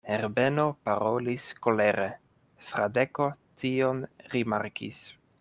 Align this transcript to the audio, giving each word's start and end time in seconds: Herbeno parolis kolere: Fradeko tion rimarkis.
Herbeno 0.09 0.63
parolis 0.87 1.45
kolere: 1.65 2.07
Fradeko 2.71 3.29
tion 3.65 4.03
rimarkis. 4.35 5.07